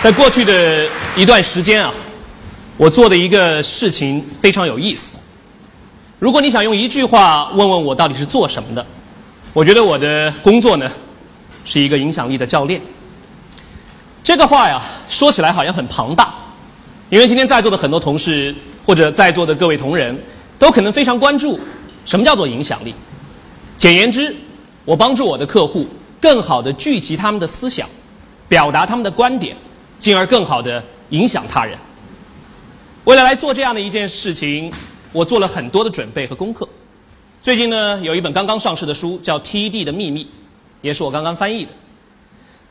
[0.00, 1.92] 在过去的一段时间啊，
[2.78, 5.18] 我做的一个事情非常有意思。
[6.18, 8.86] 如果你想用一句话问问我到底是做什么的，
[9.52, 10.90] 我觉得我的工作呢
[11.66, 12.80] 是一个影响力的教练。
[14.24, 16.32] 这个话呀说起来好像很庞大，
[17.10, 18.54] 因为今天在座的很多同事
[18.86, 20.18] 或者在座的各位同仁
[20.58, 21.60] 都可能非常关注
[22.06, 22.94] 什么叫做影响力。
[23.76, 24.34] 简言之，
[24.86, 25.86] 我帮助我的客户
[26.18, 27.86] 更好的聚集他们的思想，
[28.48, 29.54] 表达他们的观点。
[30.00, 31.78] 进而更好的影响他人。
[33.04, 34.72] 为了来做这样的一件事情，
[35.12, 36.66] 我做了很多的准备和功课。
[37.42, 40.24] 最近呢，有一本刚刚上市的书叫《TED 的秘密》，
[40.80, 41.70] 也是我刚刚翻译的。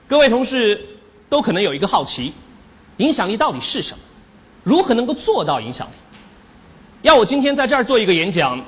[0.07, 0.83] 各位同事
[1.29, 2.33] 都可能有一个好奇：
[2.97, 3.99] 影响力到底是什么？
[4.63, 5.91] 如何能够做到影响力？
[7.03, 8.59] 要我今天在这儿做一个演讲，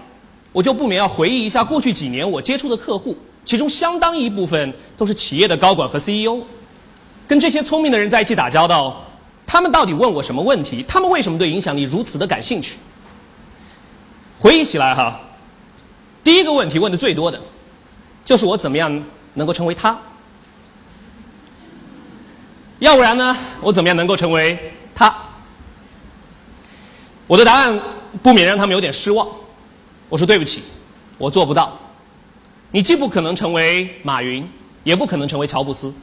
[0.51, 6.41] 我就不免要回忆一下过去几年我接触的客户，其中相当一部分都是企业的高管和 CEO。
[7.27, 9.03] 跟这些聪明的人在一起打交道，
[9.47, 10.83] 他们到底问我什么问题？
[10.87, 12.77] 他们为什么对影响力如此的感兴趣？
[14.39, 15.19] 回忆起来哈，
[16.23, 17.39] 第一个问题问的最多的，
[18.25, 19.03] 就是我怎么样
[19.35, 19.97] 能够成为他？
[22.79, 25.15] 要不然呢，我怎么样能够成为他？
[27.27, 27.79] 我的答案
[28.23, 29.27] 不免让他们有点失望。
[30.09, 30.63] 我说对不起，
[31.17, 31.77] 我做不到。
[32.71, 34.49] 你既不可能成为马云，
[34.83, 35.93] 也不可能成为乔布斯。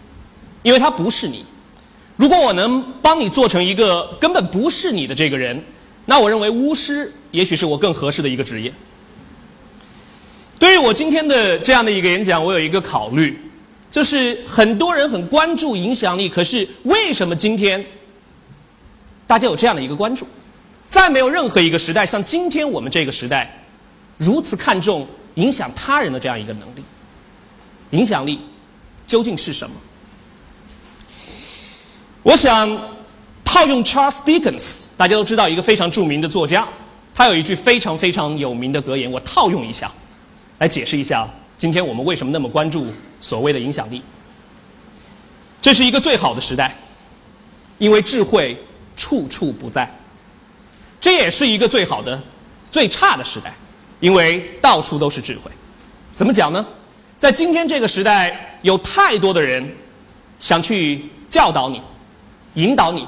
[0.68, 1.46] 因为他不是你，
[2.14, 5.58] 如果我能帮你做成一个根本不是你的这个人，
[6.04, 8.70] 那我认为巫师也许是我更合适的一个职业。
[10.58, 13.40] 对于我今天的这样的一个演讲，我有一个考虑，
[13.90, 17.82] 就是很多人很关注影响力，可是为什么今天
[19.26, 20.28] 大家有这样的一个关注？
[20.86, 23.58] 再没有任何一个时代像今天我们这个时代
[24.18, 26.84] 如此看重影响他人的这样一个能力。
[27.92, 28.38] 影响力
[29.06, 29.74] 究竟是什么？
[32.22, 32.68] 我想
[33.44, 36.66] 套用 Charles Dickens，大家都知道一个非常著名的作家，
[37.14, 39.90] 他有一句非常非常有名的格言，我套用一下，
[40.58, 42.86] 来解释一下今天我们为什么那么关注
[43.20, 44.02] 所谓的影响力。
[45.60, 46.74] 这是一个最好的时代，
[47.78, 48.56] 因为智慧
[48.96, 49.86] 处处不在；
[51.00, 52.20] 这也是一个最好的、
[52.70, 53.54] 最差的时代，
[54.00, 55.50] 因为到处都是智慧。
[56.14, 56.64] 怎么讲呢？
[57.16, 59.68] 在今天这个时代，有太多的人
[60.38, 61.80] 想去教导你。
[62.54, 63.06] 引导你，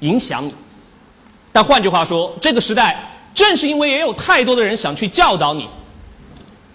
[0.00, 0.52] 影响你，
[1.52, 5.68] 但换句话说，这个时代正是因为也有太多的人想去教导你、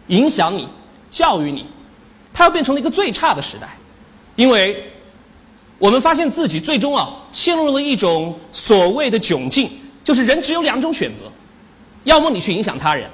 [0.07, 0.67] 影响你、
[1.09, 1.65] 教育你，
[2.33, 3.67] 它又变成了一个最差的时代，
[4.35, 4.91] 因为
[5.77, 9.69] 我们发现自己最终啊陷入了一种所谓的窘境，
[10.03, 11.25] 就是人只有两种选择，
[12.05, 13.09] 要么你去影响他人，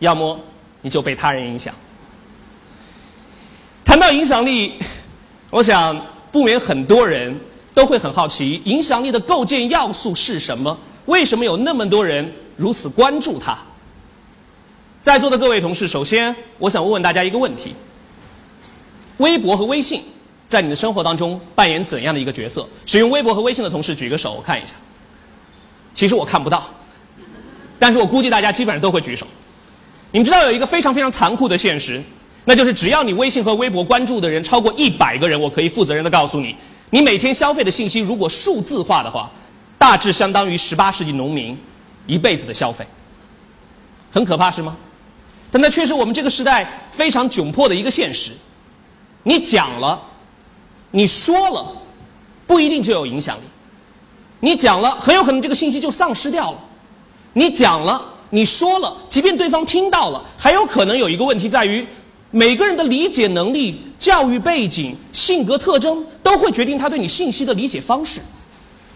[0.00, 0.38] 要么
[0.80, 1.72] 你就被他人影响。
[3.84, 4.74] 谈到影响力，
[5.50, 6.00] 我想
[6.32, 7.38] 不免很多人。
[7.74, 10.78] 都会很好奇，影响力的构建要素是什么？
[11.06, 13.56] 为什么有那么多人如此关注它？
[15.00, 17.74] 在座的各位同事，首先我想问问大家一个问题：
[19.16, 20.02] 微博和微信
[20.46, 22.68] 在你的生活当中扮演怎样的一个角色？
[22.86, 24.74] 使用微博和微信的同事举个手，我看一下。
[25.92, 26.68] 其实我看不到，
[27.78, 29.26] 但是我估计大家基本上都会举手。
[30.12, 32.00] 你们知道有一个非常非常残酷的现实，
[32.44, 36.54] 那就是只要你微信和微博关注的人超过一百个人，我可以负责任的告诉你。
[36.94, 39.30] 你每天消费的信息如果数字化的话，
[39.78, 41.58] 大致相当于十八世纪农民
[42.06, 42.86] 一辈子的消费，
[44.10, 44.76] 很可怕是吗？
[45.50, 48.32] 但那却是我们这个时代非常窘迫的一个现实。
[49.22, 49.98] 你讲了，
[50.90, 51.74] 你说了，
[52.46, 53.44] 不一定就有影响力；
[54.40, 56.58] 你讲了，很有可能这个信息就丧失掉了；
[57.32, 61.86] 你讲了，你说了，即便对方听到了，还有可能有一个问题在于。
[62.34, 68.22] 每个人的理解能力、教育背景、性格特征都会决定他对你信息的理解方式。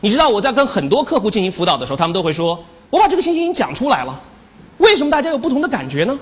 [0.01, 2.59] 你知道我在跟很多客户进行辅导的时候，他们都会说
[2.89, 4.19] ：“我把这个信息已经讲出来了，
[4.79, 6.19] 为什么大家有不同的感觉呢？”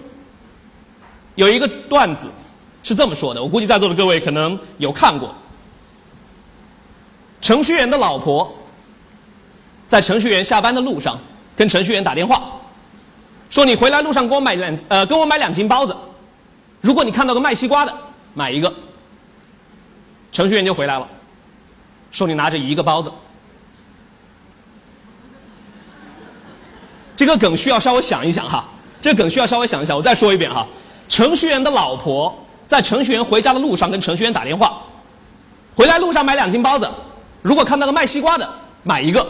[1.36, 2.28] 有一个段子
[2.82, 5.32] 是这么说的，我估计在座的各位可能有看过。
[7.40, 8.52] 程序员的老婆
[9.86, 11.16] 在程序员下班的路上
[11.54, 12.50] 跟程序员打电话，
[13.50, 15.94] 说：“你回来路上给我买两呃，给我买两斤包子。”
[16.84, 17.94] 如果你看到个卖西瓜的，
[18.34, 18.70] 买一个。
[20.30, 21.08] 程序员就回来了，
[22.10, 23.10] 说你拿着一个包子。
[27.16, 28.66] 这个梗需要稍微想一想哈，
[29.00, 29.96] 这个梗需要稍微想一想。
[29.96, 30.66] 我再说一遍哈，
[31.08, 32.36] 程序员的老婆
[32.66, 34.82] 在程序员回家的路上跟程序员打电话，
[35.74, 36.86] 回来路上买两斤包子。
[37.40, 38.46] 如果看到个卖西瓜的，
[38.82, 39.26] 买一个。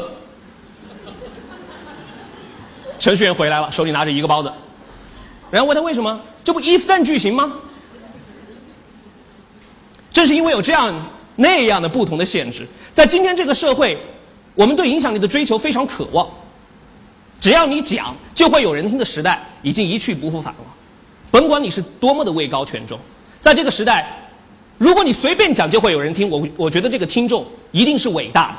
[2.98, 4.52] 程序员回来了，手里拿着一个包子，
[5.52, 6.20] 然后问他为什么。
[6.44, 7.54] 这不 if then 句型吗？
[10.12, 10.94] 正是因为有这样
[11.36, 12.64] 那样的不同的限制。
[12.92, 13.98] 在今天这个社会，
[14.54, 16.28] 我们对影响力的追求非常渴望。
[17.40, 20.60] 只要你讲，就会有人听的时代已经一去不复返了。
[21.30, 22.96] 甭管你是多么的位高权重，
[23.40, 24.30] 在这个时代，
[24.78, 28.58] 如果你随便讲就会有人听，我我觉得这个听众一定是伟大的。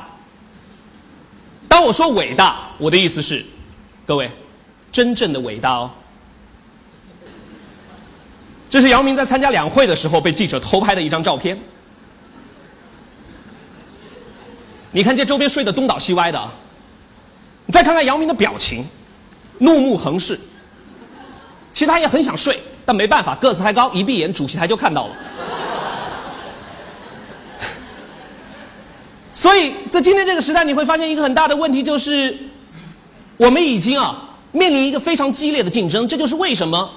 [1.68, 3.42] 当我说伟大，我的意思是，
[4.04, 4.30] 各位，
[4.92, 5.90] 真正的伟大哦。
[8.68, 11.58] 这是姚明在参加两会的时候被记者偷拍的一张照片。
[14.92, 16.50] 你看这周边睡得东倒西歪的！
[17.66, 18.86] 你再看看姚明的表情，
[19.58, 20.38] 怒目横视。
[21.70, 25.16] 其实他也很想睡，但没办法，个子太高，一闭眼主席台就看到了。
[29.32, 32.36] 所以在今天这个时代，你会发现一个很大的问题，就是
[33.36, 36.08] 我们已经啊面临一个非常激烈的竞争。
[36.08, 36.90] 这就是为什么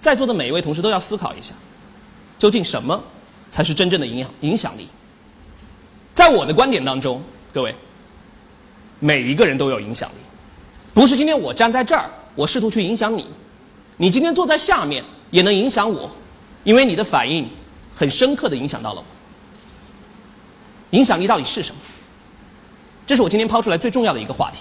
[0.00, 1.54] 在座的每一位同事都要思考一下，
[2.38, 3.00] 究竟什么
[3.50, 4.88] 才是真正的影响影响力？
[6.14, 7.22] 在我的观点当中。
[7.52, 7.74] 各位，
[9.00, 10.14] 每一个人都有影响力，
[10.94, 13.26] 不是今天我站在这儿，我试图去影响你，
[13.96, 16.08] 你今天坐在下面也能影响我，
[16.62, 17.50] 因为你的反应
[17.92, 20.96] 很深刻的影响到了我。
[20.96, 21.80] 影响力到底是什么？
[23.04, 24.60] 这是我今天抛出来最重要的一个话题。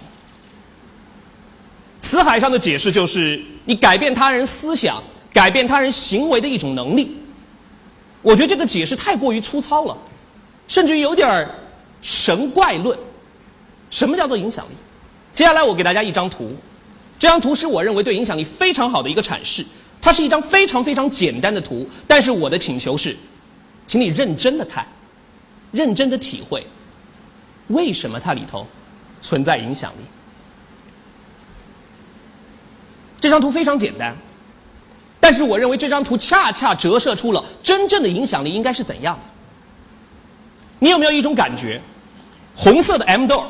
[2.00, 5.04] 词海上的解释就是你改变他人思想、
[5.34, 7.18] 改变他人行为的一种能力。
[8.22, 9.98] 我觉得这个解释太过于粗糙了，
[10.68, 11.50] 甚至于有点儿。
[12.02, 12.98] 神怪论，
[13.92, 14.72] 什么叫做影响力？
[15.34, 16.56] 接下来我给大家一张图，
[17.20, 19.66] 这张图是我认为对影响力非常好的一个阐释。
[20.00, 23.18] 它是一张非常非常简单的图，但是我的请求是，
[23.86, 24.88] 请你认真的看，
[25.74, 26.66] 认真的体会，
[27.68, 28.66] 为什么它里头
[29.20, 30.04] 存在影响力？
[33.20, 34.16] 这张图非常简单，
[35.20, 39.28] 但是我认为这张图恰恰折射出了真正的影响力应该是怎样的。
[40.80, 41.82] 你有没有一种感觉，
[42.56, 43.44] 红色的 M 豆，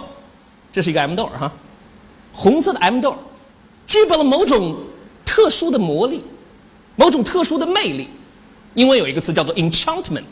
[0.74, 1.52] 这是一个 M 豆哈，
[2.34, 3.16] 红色的 M 豆，
[3.86, 4.78] 具备了某种
[5.24, 6.24] 特殊的魔力，
[6.96, 8.10] 某种特殊的魅力，
[8.74, 10.24] 因为有一个词叫做 enchantment，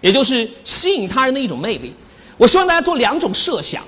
[0.00, 1.94] 也就是吸引他人的一种魅力。
[2.36, 3.84] 我希望大家做两种设想，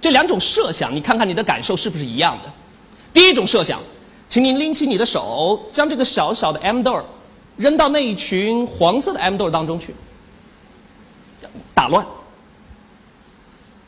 [0.00, 2.52] 这两种设想，你看看你的感受是不是一样的？
[3.12, 3.80] 第一种设想，
[4.28, 7.00] 请你拎起你的手，将这个小小的 M 豆
[7.56, 9.94] 扔到那一群黄色的 M 豆当中去。
[11.74, 12.04] 打乱，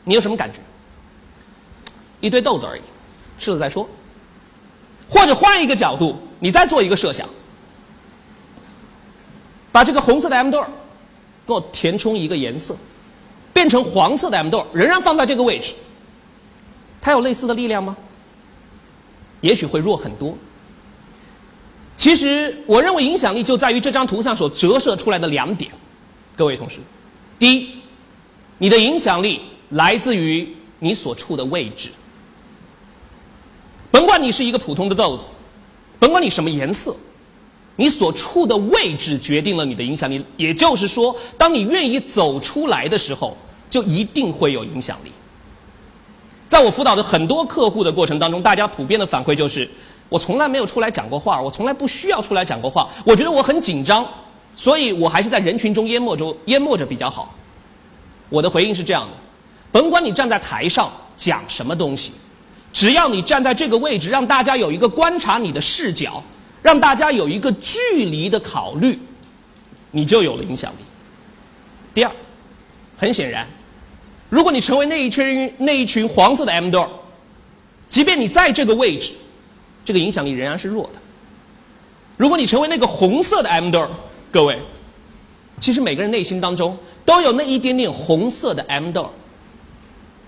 [0.03, 0.59] 你有什么感觉？
[2.19, 2.81] 一堆豆子而已，
[3.39, 3.87] 吃了再说。
[5.09, 7.27] 或者换一个角度，你再做一个设想，
[9.71, 10.63] 把这个红色的 M 豆
[11.45, 12.75] 给我填充一个颜色，
[13.53, 15.73] 变成黄色的 M 豆仍然放在这个位置，
[17.01, 17.95] 它有类似的力量吗？
[19.41, 20.37] 也许会弱很多。
[21.95, 25.71] 其实，我认为影响力就在于这张图上所折射出来的两点，
[26.35, 26.77] 各位同事。
[27.39, 27.69] 第一，
[28.59, 30.47] 你的影响力来自于
[30.79, 31.89] 你所处的位置。
[33.89, 35.27] 甭管你是一个普通的豆子，
[35.97, 36.95] 甭管你什么颜色，
[37.75, 40.23] 你所处的位置决定了你的影响力。
[40.37, 43.35] 也就是说，当你愿意走出来的时候，
[43.69, 45.11] 就一定会有影响力。
[46.47, 49.69] 在我辅导的很多客户的过程当中，大家普遍的反馈就是：
[50.09, 52.87] 我从来没有出来讲过话，我从来不需要出来讲过话。
[53.03, 54.07] 我觉得我很紧张。
[54.59, 57.35] 所以我还是在人群中淹没着，淹没着比较好。
[58.27, 59.13] 我的回应是这样的：
[59.71, 62.11] 甭管你站在台上讲什么东西，
[62.73, 66.23] 只要你站在这个位置，让大家有一个观察你的视角，
[66.63, 68.99] 让大家有一个距离的考虑，
[69.91, 70.77] 你就有了影响力。
[71.93, 72.11] 第二，
[72.97, 73.47] 很显然，
[74.29, 76.87] 如果你成为那一群那一群黄色的 M 豆，
[77.87, 79.13] 即便你在这个位置，
[79.85, 80.99] 这个影响力仍然是弱的。
[82.17, 83.87] 如果你成为那个红色的 M 豆，
[84.31, 84.59] 各位，
[85.59, 89.11] 其实每个人内心当中都有那一点点红色的 M 豆。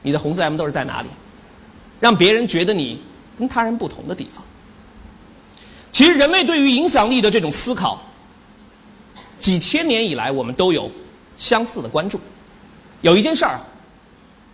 [0.01, 1.10] 你的红色 M 豆是在哪里？
[2.00, 3.01] 让别人觉得你
[3.38, 4.41] 跟他人不同的地方。
[5.91, 8.01] 其实人类对于影响力的这种思考，
[9.38, 10.89] 几千年以来我们都有
[11.36, 12.18] 相似的关注。
[13.01, 13.60] 有一件事儿，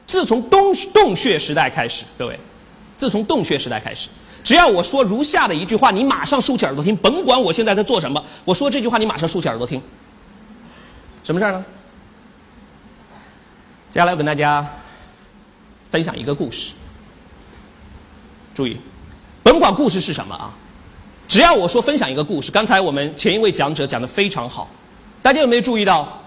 [0.06, 2.40] 自从洞洞穴时代开始，各位，
[2.98, 4.10] 自从洞穴时代开始。
[4.44, 8.24] 只要我说如下的一句话，你马上竖起耳朵听，甭管我现在在做什么。
[8.44, 9.82] 我说这句话，你马上竖起耳朵听。
[11.24, 11.66] 什么事儿呢？
[13.90, 14.64] 接下来我跟大家
[15.90, 16.74] 分享一个故事。
[18.54, 18.78] 注意，
[19.42, 20.54] 甭管故事是什么啊，
[21.28, 22.52] 只要我说分享一个故事。
[22.52, 24.70] 刚才我们前一位讲者讲的非常好，
[25.24, 26.22] 大家有没有注意到？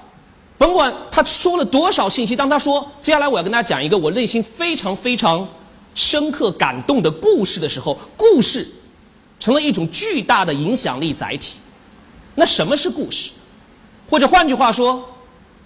[0.59, 5.49] 甭管他说了多少信息，当他说接下来我要跟大家讲一个我内心非常非常。
[5.95, 8.65] 深刻感动的故事的时候，故事
[9.41, 11.55] 成了一种巨大的影响力载体。
[12.37, 13.33] 那什么是故事？
[14.09, 15.05] 或者换句话说，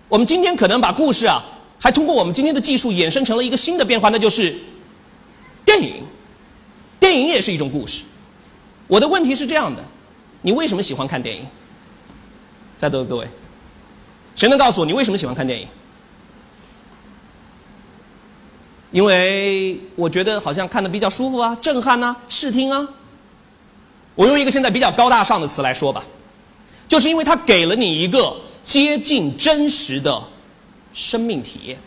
[0.09, 1.43] 我们今天可能把故事啊，
[1.79, 4.57] 还通过我们今天的技术衍生成了一个新的变化，那就是
[5.67, 6.03] 电影。
[6.99, 8.03] 电影也是一种故事。
[8.87, 9.85] 我的问题是这样的：
[10.41, 11.45] 你为什么喜欢看电影？
[12.79, 13.29] 在座的各位，
[14.35, 15.67] 谁能告诉我你为什么喜欢看电影？
[18.91, 22.87] 因为我觉得好像看的比较舒服啊，震撼啊，视听啊。
[24.15, 26.05] 我用一个现在比较高大上的词来说吧，
[26.87, 30.23] 就是因为它给了你一个接近真实的
[30.93, 31.79] 生命体验。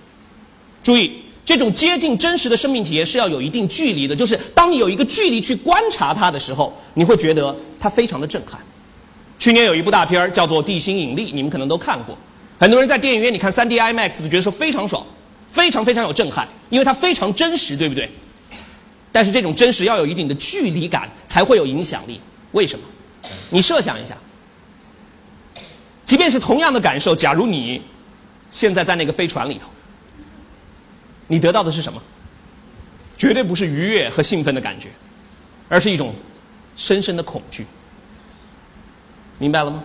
[0.83, 8.59] 注意，这种接近真实的生命体验是要有一定距离的，就是当你有一个距离去观察它的时候，你会觉得它非常的震撼。
[9.37, 12.17] 去年有一部大片叫做《地心引力》，你们可能都看过，
[12.59, 15.05] 很多人在电影院里看 3D IMAX 都觉得说非常爽。
[15.47, 18.09] 非常非常有震撼，因为它非常真实，对不对？
[19.09, 22.19] 但是这种真实要有一定的距离感，才会有影响力。
[22.51, 22.85] 为什么？
[23.51, 24.17] 你设想一下，
[26.03, 27.81] 即便是同样的感受，假如你
[28.51, 29.69] 现在在那个飞船里头，
[31.27, 32.03] 你得到的是什么？
[33.15, 34.89] 绝对不是愉悦和兴奋的感觉，
[35.69, 36.13] 而是一种
[36.75, 37.65] 深深的恐惧。
[39.37, 39.81] 明白了吗？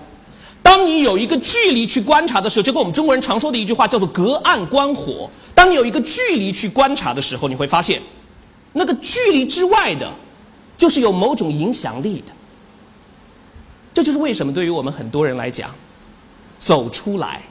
[0.71, 5.29] 当你有一个距离去观察的时候，就跟我们中国人常说的一句话叫做“隔岸观火”。
[5.53, 8.01] 当你有一个距离去观察的时候，你会发现，
[8.73, 10.09] 那个距离之外的，
[10.77, 12.33] 就是有某种影响力的。
[13.93, 15.75] 这就是为什么对于我们很多人来讲，
[16.57, 17.43] 走出来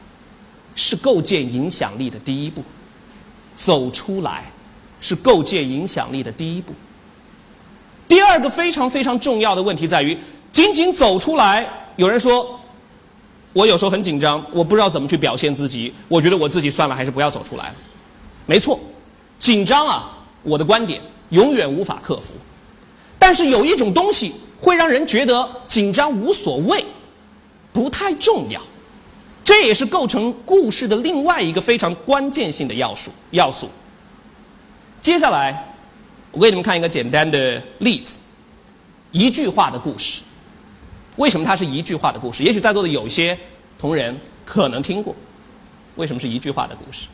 [0.73, 2.63] 是构建影响力的第一步。
[3.53, 4.49] 走出来
[5.01, 6.73] 是构建影响力的第一步。
[8.07, 10.17] 第二个非常非常重要的问题在于，
[10.53, 12.57] 仅仅走出来，有人说。
[13.53, 15.94] 我有时候很紧张，我不知道怎么去表现自己。
[16.08, 17.75] 我觉得我自己算了，还是不要走出来了。
[18.46, 18.79] 没错，
[19.38, 22.34] 紧张啊，我的观点永远无法克服。
[23.18, 26.86] 但是有一种东西会让人觉得紧张无所谓，
[27.74, 28.62] 不太重要。
[29.44, 33.12] 这也是构成故事的另外一个非常关键性的要素。
[33.32, 33.68] 要素。
[35.01, 35.74] 接下来，
[36.32, 38.20] 我给你们看一个简单的例子，
[39.12, 40.22] 一句话的故事。
[41.19, 42.43] 为什么它是一句话的故事？
[42.43, 43.38] 也许在座的有些
[43.77, 45.13] 同仁可能听过。
[45.97, 47.07] 为什么是一句话的故事？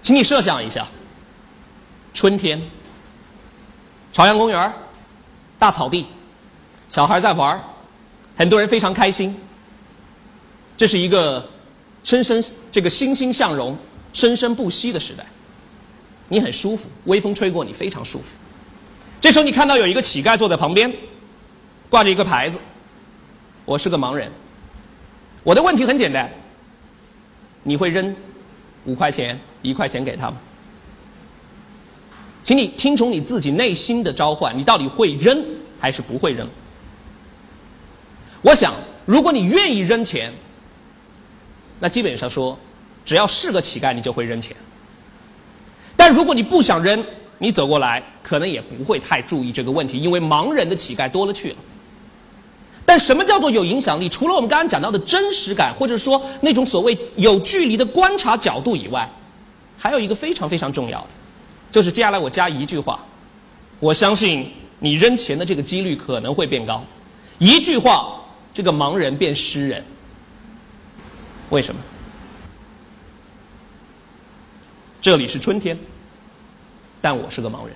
[0.00, 0.86] 请你设想一下，
[2.14, 2.62] 春天，
[4.14, 4.72] 朝阳公园
[5.58, 6.06] 大草地，
[6.88, 7.62] 小孩在玩
[8.34, 9.36] 很多人非常开心。
[10.74, 11.46] 这是一个
[12.02, 12.42] 生生
[12.72, 13.76] 这个欣欣向荣、
[14.14, 15.26] 生生不息的时代。
[16.28, 18.38] 你很舒服，微风吹过你，非常舒服。
[19.20, 20.92] 这时候你看到有一个乞丐坐在旁边，
[21.88, 22.60] 挂着一个牌子
[23.64, 24.30] ：“我是个盲人。”
[25.42, 26.30] 我的问题很简单：
[27.62, 28.14] 你会扔
[28.84, 30.36] 五块钱、一块钱给他吗？
[32.42, 35.44] 请你听从你自己内心的召唤，你到底会扔
[35.80, 36.48] 还是不会扔？
[38.42, 38.72] 我想，
[39.04, 40.32] 如果你愿意扔钱，
[41.80, 42.58] 那基本上说，
[43.04, 44.56] 只要是个乞丐，你就会扔钱。
[45.96, 47.04] 但如果你不想扔，
[47.38, 51.56] 你走过来，可能也不会太注意这个问题，因为盲人的乞丐多了去了。
[52.84, 54.06] 但什么叫做有影响力？
[54.06, 59.10] 除了我们刚刚讲到的真实感，或者说那种所谓有距离的观察角度以外，
[59.78, 61.08] 还有一个非常非常重要的，
[61.70, 63.02] 就是接下来我加一句话：
[63.80, 66.84] 我相信你扔钱的这个几率可能会变高。
[67.38, 68.20] 一句话，
[68.52, 69.82] 这个盲人变诗人。
[71.48, 71.80] 为什么？
[75.00, 75.78] 这里是春天。
[77.00, 77.72] 但我是个盲人，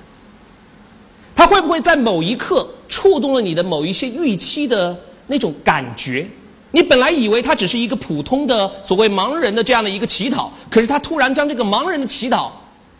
[1.35, 4.97] 他会不会在某一刻触动了你的某一些预期的
[5.27, 6.29] 那种感觉？
[6.73, 12.51] 你本来以为他只是一个普通的所谓盲人的这样的一个乞讨，可是他突然将这个盲人的乞讨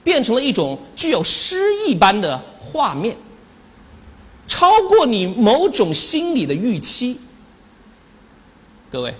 [0.05, 3.17] 变成了一种具有诗意般的画面，
[4.47, 7.19] 超过你某种心理的预期。
[8.91, 9.15] 各位，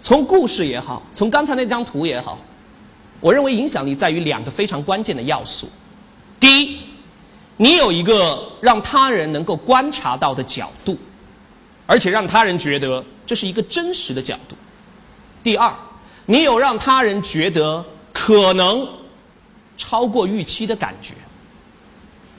[0.00, 2.38] 从故事也好，从刚才那张图也好。
[3.20, 5.68] 我认为影响力在于两个非常关键的要素：
[6.40, 6.78] 第一，
[7.58, 10.96] 你有一个让他人能够观察到的角度，
[11.86, 14.54] 而且让他人觉得这是一个真实的角度；
[15.42, 15.70] 第二，
[16.24, 18.88] 你有让他人觉得可能
[19.76, 21.12] 超过预期的感觉。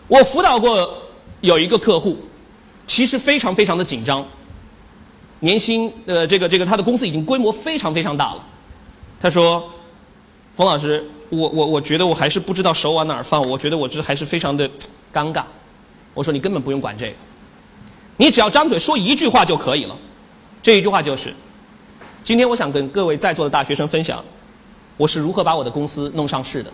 [0.07, 1.03] 我辅导过
[1.41, 2.17] 有一个客户，
[2.87, 4.25] 其实非常非常的紧张，
[5.41, 8.43] 年薪呃这个这个他的公司已经规模非常非常大了，
[9.19, 9.69] 他说。
[10.55, 14.69] 冯老师，我我我觉得我还是不知道手往哪儿放，我觉得我这还是非常的
[15.13, 15.43] 尴尬。
[16.13, 17.15] 我说你根本不用管这个，
[18.17, 19.97] 你只要张嘴说一句话就可以了。
[20.61, 21.33] 这一句话就是：
[22.23, 24.23] 今天我想跟各位在座的大学生分享，
[24.97, 26.71] 我是如何把我的公司弄上市的。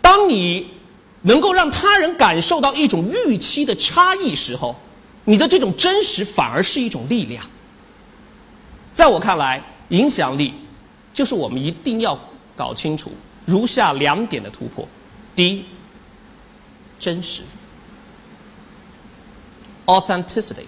[0.00, 0.70] 当你
[1.22, 4.74] 能够让他人感受到一种预期的差异时候，
[5.24, 7.44] 你的这种真实反而是一种力量。
[8.94, 10.54] 在我看来，影响力
[11.12, 12.18] 就是我们一定要
[12.56, 13.12] 搞清楚
[13.44, 14.88] 如下两点的突破：
[15.36, 15.64] 第一，
[16.98, 17.42] 真实
[19.86, 20.64] （authenticity）。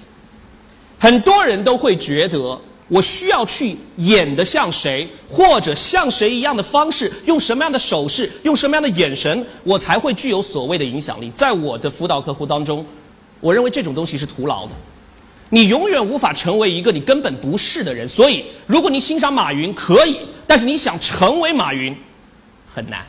[0.98, 11.30] 很多人都会觉得，我需要去演得像谁，或者像谁一样的方式，用什么样的手势，用什么样的眼神，我才会具有所谓的影响力。
[11.30, 12.84] 在我的辅导客户当中，
[13.40, 14.72] 我认为这种东西是徒劳的。
[15.48, 18.08] 你永远无法成为一个你根本不是的人。
[18.08, 21.96] 所以，如果你欣赏马云，可以；但是你想成为马云，
[22.72, 23.04] 很难。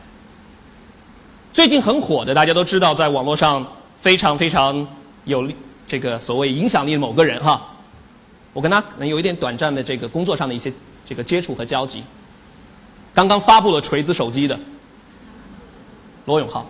[1.54, 3.66] 最近很火的，大家都知道，在网络上
[3.96, 4.88] 非常非常
[5.26, 5.46] 有
[5.86, 7.62] 这个所谓影响力的某个人哈，
[8.54, 10.72] 我跟他可能有一点短暂的这个工作上的一些
[11.06, 12.04] 这个接触和交集。
[13.14, 14.58] 刚刚发布了锤子手机的
[16.26, 16.66] 罗永浩。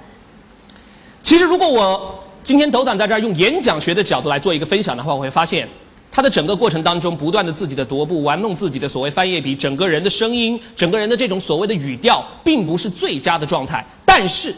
[1.22, 2.24] 其实，如果我。
[2.44, 5.70] 今天斗胆在这儿用演讲学的角度来做一个分享的话，我会发现，
[6.12, 13.86] 他的整个过程当中不断的自己的踱步，玩弄自己的所谓翻页笔，整个人的声音，整个人的这种所谓的语调，并不是最佳的状态。
[14.04, 14.52] 但是，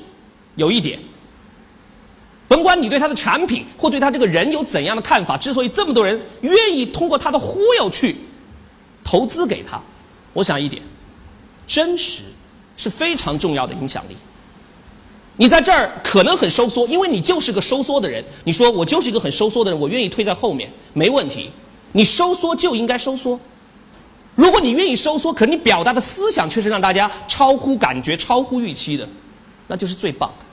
[0.56, 1.00] 有一点，
[2.48, 8.16] 甭管你对他的产品或对他这个人有怎样的看法，之所以这么多人愿意通过他的忽悠去
[9.04, 9.82] 投资给他，
[10.34, 10.82] 我想一点，
[11.66, 12.24] 真实
[12.78, 14.16] 是非常重要的影响力。
[15.36, 18.24] 你在这儿可能很收缩，因为你就是个收缩的人。
[18.44, 21.50] 你说我就是一个很收缩的人，我愿意退在后面，没问题。
[21.94, 23.40] 你收缩就应该收缩。
[24.36, 29.10] 如果你愿意收缩，可你表达的思想却是让大家超乎感觉、超乎预期的，
[29.68, 30.46] 那就是最棒的。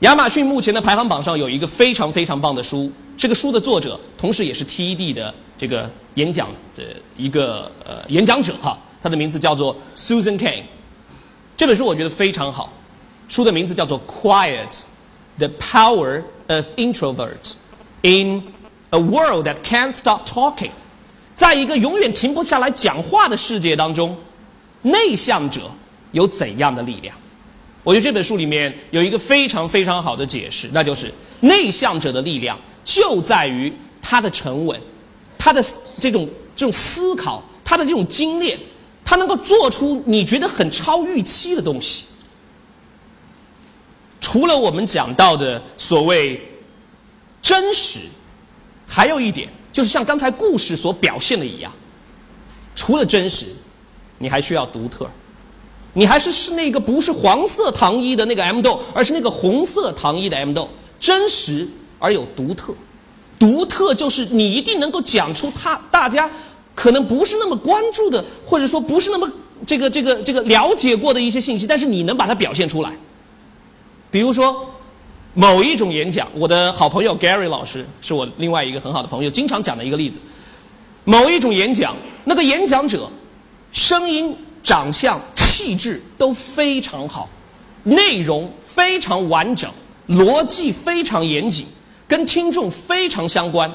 [0.00, 6.82] 亚马逊目前的排行榜上有一个非常非常棒的书，这个书的作者同时也是 TED 的这个演讲的
[7.16, 10.62] 一个呃演讲者哈，他的名字叫做 Susan Cain。
[11.56, 12.72] 这本书我觉得非常好。
[13.28, 14.80] 书的名字叫做《Quiet:
[15.36, 17.52] The Power of Introverts
[18.00, 18.42] in
[18.88, 20.68] a World That Can't Stop Talking》。
[21.34, 24.16] 在一个永远停不下来讲话的世界当中，
[24.82, 25.70] 内向者
[26.12, 27.14] 有怎样的力量？
[27.82, 34.78] 我觉得这本书里面有一个非常非常好的解释，那就是内向者的力量就在于他的沉稳，
[35.38, 35.64] 他的
[35.98, 38.58] 这种这种思考，他的这种精炼，
[39.04, 42.04] 他能够做出你觉得很超预期的东西。
[44.20, 46.40] 除了我们讲到的所谓
[47.40, 48.00] 真实，
[48.86, 51.72] 还有一点就是像刚才故事所表现的一样，
[52.76, 53.46] 除了真实，
[54.18, 55.10] 你还需要独特，
[55.94, 61.66] 你还是是那个不是黄色糖衣的那个 M 豆，而是那个红色糖衣的 M 豆，真实
[61.98, 62.72] 而有独特，
[63.38, 66.30] 独特就是你一定能够讲出他大家
[66.74, 69.30] 可能不是那么关注的，或者说不是那么
[69.66, 72.92] 这个这个这个了解过的一些信息，但是你能把它表现出来。
[74.10, 74.68] 比如说，
[75.34, 80.20] 某一种演讲，我的好朋友 Gary 老师是我另外一个很好的朋友，经常讲的一个例子。
[81.04, 83.08] 某一种演讲，那个演讲者
[83.72, 85.20] 声音、长相、
[85.60, 87.28] 气质都非常好，
[87.84, 89.70] 内容非常完整，
[90.08, 91.66] 逻辑非常严谨，
[92.08, 93.70] 跟听众非常相关。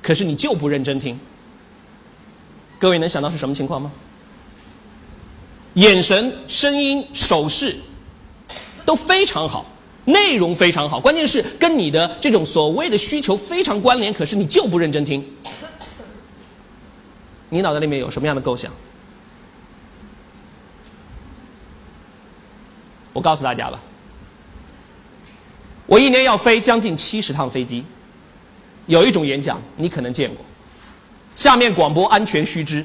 [0.00, 1.18] 可是你就不认真听。
[2.78, 3.92] 各位能想到是什么情况吗？
[5.74, 7.76] 眼神、声音、手势。
[8.86, 9.64] 都非常好，
[10.04, 15.24] 内容非常好，关键是跟你的这种所谓的需求非常关联，可是你就不认真听。
[17.48, 18.70] 你脑袋里面有什么样的构想？
[23.14, 23.80] 我告诉大家吧，
[25.86, 27.82] 我一年要飞将近七十趟飞机，
[28.84, 30.44] 有一种演讲你可能见过，
[31.34, 32.84] 下面广播安全须知，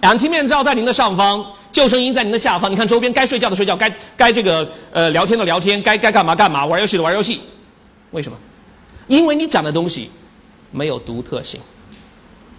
[0.00, 1.46] 氧气面罩在您的上方。
[1.70, 7.40] 救生衣在您的下方，你看周边该睡觉的睡觉，该该这个呃聊天的聊天，该该干嘛干嘛，玩游戏的玩游戏。
[8.10, 8.36] 为什么？
[9.06, 10.10] 因为你讲的东西
[10.72, 11.60] 没有独特性。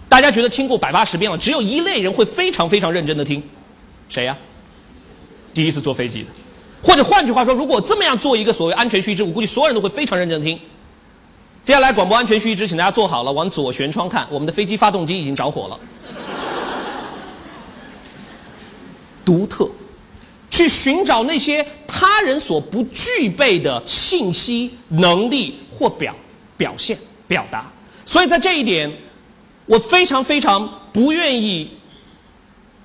[0.08, 3.42] 大家觉得听过百八十遍了，只有一类人会非常非常认真的听，
[4.08, 4.34] 谁呀？
[5.52, 6.28] 第一次坐飞机的，
[6.82, 10.58] 或者换句话说，如果这么样做一个所谓安全须知，我估计所有人都会非常认真听。
[11.62, 15.78] 接下来广播安全须知，请大家坐好了，往左舷窗看，我们的飞机发动机已经着火了。
[19.24, 19.70] 独特，
[20.50, 26.12] 去寻找那些他人所不具备的信息、能力或表
[26.56, 27.70] 表现、表达。
[28.04, 28.92] 所以在这一点，
[29.66, 31.70] 我非常非常不愿意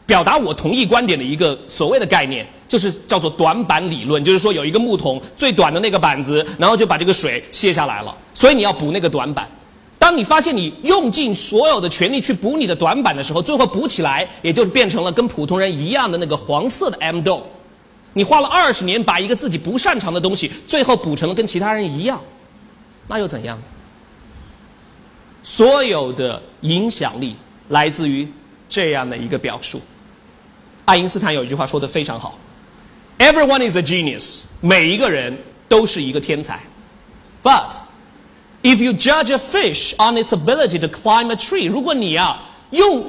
[0.05, 4.23] 表达我同意观点的一个所谓的概念，就是叫做短板理论。
[4.23, 9.47] 就是说，有一个木桶最短的那个板子，然后就把这个水卸下来了，所以你要补那个短板。
[9.99, 17.45] 当你发现你用尽所有的全力去补你的短板的时候，最后补起来也就是变成了跟普通人一样的那个黄色的 M 豆。
[18.13, 22.21] 你花了二十年把一个自己不擅长的东西，最后补成了跟其他人一样，
[23.07, 23.59] 那又怎样？
[25.43, 27.35] 所有的影响力
[27.69, 28.27] 来自于
[28.67, 29.81] 这样的一个表述。
[30.85, 32.37] 爱因斯坦有一句话说的非常好
[33.17, 36.59] ：“Everyone is a genius。”每一个人都是一个天才。
[37.43, 37.73] But
[38.63, 43.05] if you judge a fish on its ability to climb a tree，如果你啊用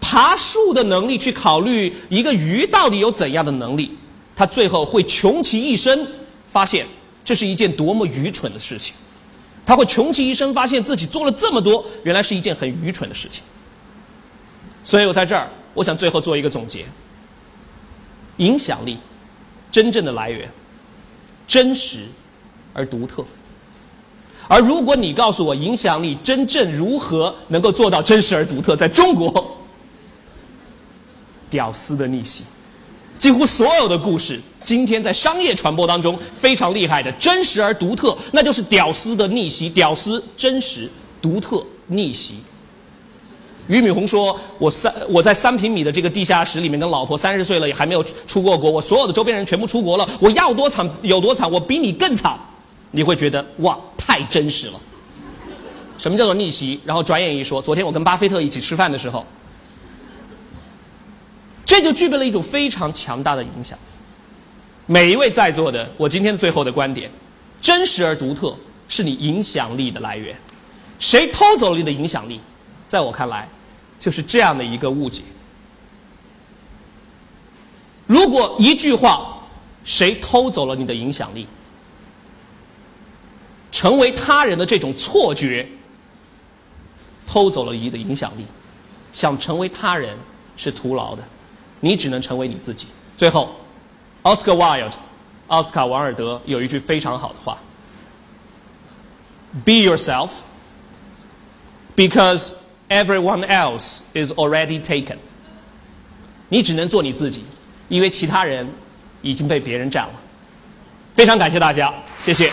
[0.00, 3.96] 爬树的能力去考虑一个鱼到底有怎样的能力，
[4.34, 6.06] 它最后会穷其一生
[6.50, 6.86] 发现
[7.24, 8.94] 这是一件多么愚蠢的事情。
[9.64, 13.44] 他会穷其一生发现自己做了这么多，原来是一件很愚蠢的事情。
[14.82, 16.84] 所以我在这儿，我想最后做一个总结：
[18.38, 18.98] 影响力
[19.72, 20.48] 真正的来源。
[21.48, 21.98] 真实
[22.72, 23.22] 而独特，
[24.48, 29.58] 而如果你告诉我影响力真正如何能够做到真实而独特，在中国，
[31.50, 32.44] 屌丝的逆袭，
[33.18, 40.88] 几乎所有的故事，今天在商业传播当中非常厉害的真实而独特，那就是屌丝的逆袭，屌丝真实
[41.20, 42.36] 独特逆袭。
[43.72, 52.38] 俞敏洪说：“我三我在三平米的这个地下室里面的老婆三十岁了也还没有出过国，我所有的周边人全部出国了，我要多惨有多惨，我比你更惨。”
[52.94, 54.74] 你会觉得哇，太真实了。
[55.96, 56.78] 什么叫做逆袭？
[56.84, 59.24] 然后转眼一说，昨天我跟巴菲特一起吃饭的时候，
[61.64, 63.78] 这就具备了一种非常强大的影响。
[64.84, 67.10] 每一位在座的，我今天最后的观点：
[67.62, 68.54] 真实而独特
[68.86, 70.36] 是你影响力的来源。
[70.98, 72.38] 谁偷走了你的影响力？
[72.86, 73.48] 在我看来，
[74.02, 75.22] 就是这样的一个误解。
[78.08, 79.38] 如果一句话，
[79.84, 81.46] 谁偷走了你的影响力，
[83.70, 85.68] 成为他人的这种错觉，
[87.28, 88.44] 偷走了你的影响力，
[89.12, 90.18] 想成为他人
[90.56, 91.22] 是徒劳的，
[91.78, 92.88] 你只能成为你自己。
[93.16, 93.54] 最后，
[94.22, 94.96] 奥斯卡· i l d
[95.46, 97.56] 奥斯卡·王尔德有一句非常好的话
[99.64, 100.30] ：“Be yourself,
[101.94, 102.54] because。”
[102.92, 105.16] Everyone else is already taken。
[106.50, 107.42] 你只能做你自己，
[107.88, 108.68] 因为其他人
[109.22, 110.12] 已经被别人占了。
[111.14, 111.90] 非常感谢大家，
[112.22, 112.52] 谢谢。